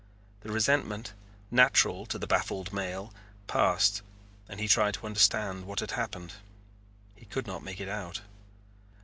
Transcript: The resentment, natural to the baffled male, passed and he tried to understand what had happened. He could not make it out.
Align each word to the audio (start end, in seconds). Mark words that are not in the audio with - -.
The 0.39 0.51
resentment, 0.51 1.13
natural 1.51 2.07
to 2.07 2.17
the 2.17 2.25
baffled 2.25 2.73
male, 2.73 3.13
passed 3.45 4.01
and 4.49 4.59
he 4.59 4.67
tried 4.67 4.95
to 4.95 5.05
understand 5.05 5.65
what 5.65 5.79
had 5.79 5.91
happened. 5.91 6.33
He 7.15 7.25
could 7.27 7.45
not 7.45 7.61
make 7.63 7.79
it 7.79 7.87
out. 7.87 8.21